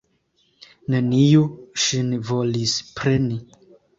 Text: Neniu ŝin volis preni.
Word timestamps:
Neniu 0.93 1.43
ŝin 1.85 2.09
volis 2.31 2.75
preni. 2.99 3.41